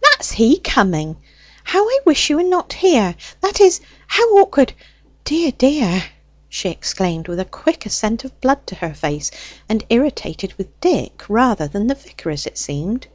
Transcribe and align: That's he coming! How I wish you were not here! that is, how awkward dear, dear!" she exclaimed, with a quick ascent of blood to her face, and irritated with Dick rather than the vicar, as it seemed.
That's 0.00 0.30
he 0.30 0.60
coming! 0.60 1.16
How 1.64 1.84
I 1.88 1.98
wish 2.06 2.30
you 2.30 2.36
were 2.36 2.44
not 2.44 2.72
here! 2.72 3.16
that 3.40 3.60
is, 3.60 3.80
how 4.06 4.36
awkward 4.36 4.74
dear, 5.24 5.50
dear!" 5.50 6.04
she 6.48 6.68
exclaimed, 6.68 7.26
with 7.26 7.40
a 7.40 7.44
quick 7.44 7.84
ascent 7.84 8.22
of 8.24 8.40
blood 8.40 8.64
to 8.68 8.76
her 8.76 8.94
face, 8.94 9.32
and 9.68 9.84
irritated 9.90 10.52
with 10.54 10.80
Dick 10.80 11.24
rather 11.28 11.66
than 11.66 11.88
the 11.88 11.96
vicar, 11.96 12.30
as 12.30 12.46
it 12.46 12.58
seemed. 12.58 13.08